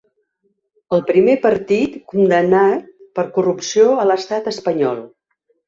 [0.97, 2.89] El primer partit condemnat
[3.21, 5.03] per corrupció a l’estat espanyol.